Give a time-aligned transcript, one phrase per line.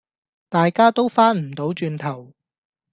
[0.49, 2.33] 大家都翻唔到轉頭